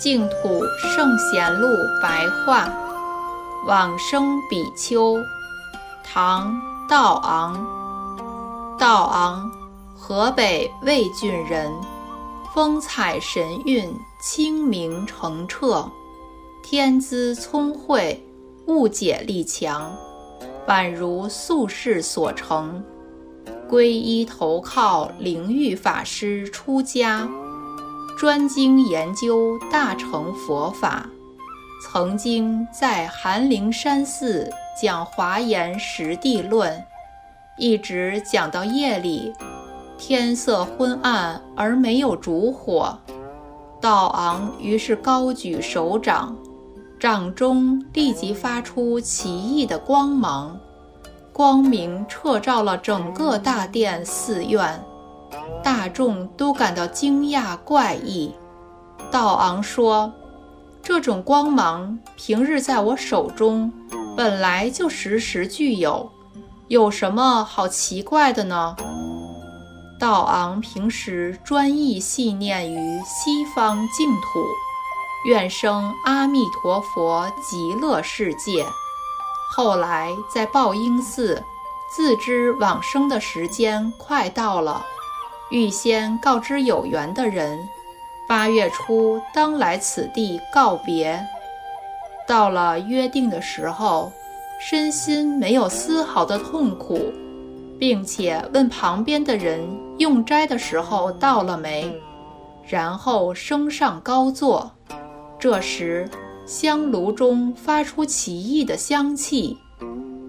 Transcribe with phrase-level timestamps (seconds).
[0.00, 1.68] 净土圣贤录
[2.00, 2.72] 白话，
[3.66, 5.22] 往生比丘，
[6.02, 6.54] 唐·
[6.88, 7.54] 道昂。
[8.78, 9.52] 道昂，
[9.94, 11.70] 河北魏郡人，
[12.54, 15.86] 风采神韵，清明澄澈，
[16.62, 18.26] 天资聪慧，
[18.68, 19.94] 悟解力强，
[20.66, 22.82] 宛如宿世所成。
[23.68, 27.28] 皈依投靠灵玉法师出家。
[28.20, 31.08] 专精研究大乘佛法，
[31.82, 34.46] 曾经在寒灵山寺
[34.78, 36.70] 讲《华严实地论》，
[37.56, 39.32] 一直讲到夜里，
[39.96, 42.94] 天色昏暗而没有烛火。
[43.80, 46.36] 道昂于是高举手掌，
[46.98, 50.60] 掌中立即发出奇异的光芒，
[51.32, 54.78] 光明彻照了整个大殿寺院。
[55.62, 58.34] 大众都感到惊讶怪异。
[59.10, 60.12] 道昂说
[60.82, 63.72] ：“这种光芒平日在我手中
[64.16, 66.10] 本来就时时具有，
[66.68, 68.76] 有什么好奇怪的呢？”
[69.98, 74.42] 道昂平时专一系念于西方净土，
[75.26, 78.64] 愿生阿弥陀佛极乐世界。
[79.54, 81.42] 后来在报应寺，
[81.94, 84.86] 自知往生的时间快到了。
[85.50, 87.58] 预先告知有缘的人，
[88.28, 91.20] 八月初当来此地告别。
[92.26, 94.12] 到了约定的时候，
[94.60, 97.12] 身心没有丝毫的痛苦，
[97.78, 99.60] 并且问旁边的人
[99.98, 101.92] 用斋的时候到了没，
[102.64, 104.70] 然后升上高座。
[105.38, 106.08] 这时
[106.46, 109.58] 香炉中发出奇异的香气，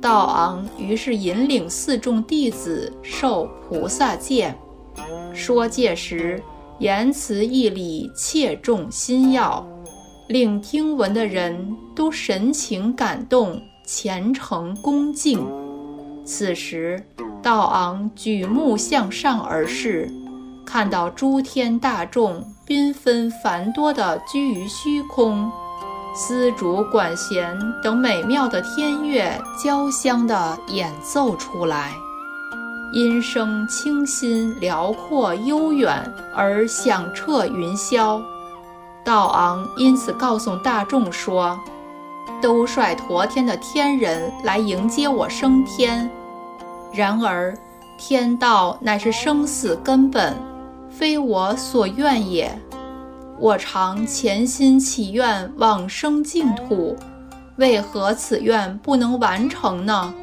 [0.00, 4.52] 道昂于是引领四众弟子受菩萨戒。
[5.32, 6.42] 说戒时，
[6.78, 9.66] 言辞义理切中心要，
[10.28, 15.46] 令听闻的人都神情感动，虔诚恭敬。
[16.24, 17.02] 此时，
[17.42, 20.10] 道昂举目向上而视，
[20.64, 25.50] 看到诸天大众缤纷繁多的居于虚空，
[26.14, 31.92] 丝竹管弦等美妙的天乐交相的演奏出来。
[32.94, 36.00] 音声清新、辽阔、悠远
[36.32, 38.22] 而响彻云霄。
[39.02, 41.58] 道昂因此告诉大众说
[42.40, 46.08] ：“都率陀天的天人来迎接我升天。
[46.92, 47.52] 然而，
[47.98, 50.32] 天道乃是生死根本，
[50.88, 52.56] 非我所愿也。
[53.40, 56.96] 我常潜心祈愿往生净土，
[57.56, 60.14] 为何此愿不能完成呢？”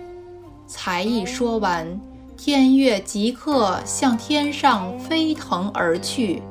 [0.66, 2.00] 才一说完。
[2.44, 6.41] 天乐即刻向天上飞腾而去，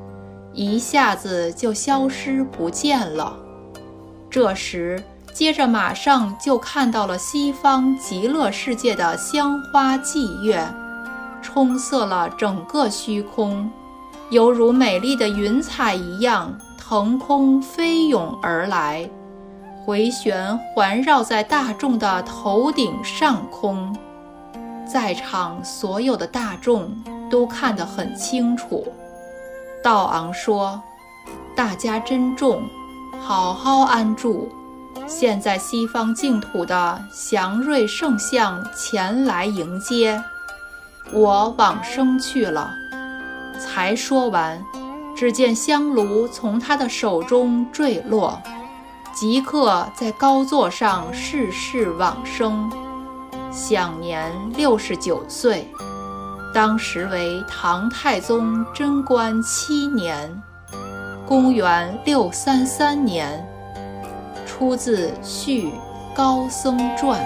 [0.53, 3.35] 一下子就消失不见了。
[4.29, 5.03] 这时，
[5.33, 10.65] 接着马上就看到了西方极乐世界的香花霁月，
[11.41, 13.69] 充塞了整个虚空，
[14.29, 19.09] 犹如美丽的云彩一样腾空飞涌而来，
[19.85, 23.93] 回旋环绕在大众的头顶上空。
[24.91, 26.91] 在场所有的大众
[27.29, 28.85] 都看得很清楚。
[29.81, 30.81] 道昂说
[31.55, 32.61] ：“大家珍重，
[33.19, 34.51] 好好安住。
[35.07, 40.21] 现在西方净土的祥瑞圣像前来迎接，
[41.13, 42.69] 我往生去了。”
[43.57, 44.61] 才说完，
[45.15, 48.41] 只见香炉从他的手中坠落，
[49.13, 52.69] 即刻在高座上逝世往生。
[53.51, 55.67] 享年六十九岁，
[56.53, 60.41] 当时为唐太宗贞观七年，
[61.27, 63.45] 公元六三三年，
[64.45, 65.69] 出自《续
[66.15, 67.21] 高僧传》。